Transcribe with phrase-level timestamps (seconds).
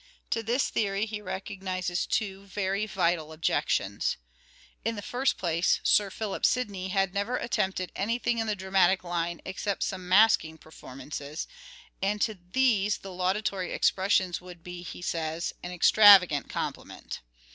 [0.31, 4.17] To this theory he recognizes two very vital objections.
[4.83, 9.41] In the first place, Sir Philip Sidney had never attempted anything in the dramatic line
[9.45, 11.47] except some" masking performances,"
[12.01, 17.19] and to these the laudatory expressions would be, he says," an extravagant compliment."